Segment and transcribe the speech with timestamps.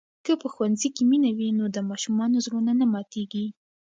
[0.25, 3.45] که په ښوونځي کې مینه وي نو د ماشومانو زړونه نه ماتېږي.